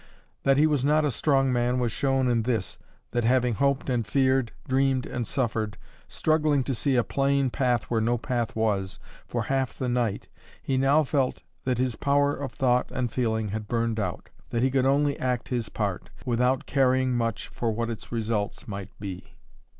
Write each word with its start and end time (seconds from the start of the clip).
That 0.41 0.57
he 0.57 0.65
was 0.65 0.83
not 0.83 1.05
a 1.05 1.11
strong 1.11 1.53
man 1.53 1.77
was 1.77 1.91
shown 1.91 2.27
in 2.27 2.41
this 2.41 2.79
that 3.11 3.23
having 3.23 3.53
hoped 3.53 3.87
and 3.87 4.03
feared, 4.03 4.51
dreamed 4.67 5.05
and 5.05 5.27
suffered, 5.27 5.77
struggling 6.07 6.63
to 6.63 6.73
see 6.73 6.95
a 6.95 7.03
plain 7.03 7.51
path 7.51 7.83
where 7.83 8.01
no 8.01 8.17
path 8.17 8.55
was, 8.55 8.97
for 9.27 9.43
half 9.43 9.77
the 9.77 9.87
night, 9.87 10.27
he 10.63 10.75
now 10.75 11.03
felt 11.03 11.43
that 11.65 11.77
his 11.77 11.97
power 11.97 12.35
of 12.35 12.51
thought 12.51 12.89
and 12.91 13.11
feeling 13.11 13.49
had 13.49 13.67
burned 13.67 13.99
out, 13.99 14.29
that 14.49 14.63
he 14.63 14.71
could 14.71 14.87
only 14.87 15.19
act 15.19 15.49
his 15.49 15.69
part, 15.69 16.09
without 16.25 16.65
caring 16.65 17.11
much 17.13 17.51
what 17.61 17.91
its 17.91 18.11
results 18.11 18.67
might 18.67 18.89
be. 18.99 19.35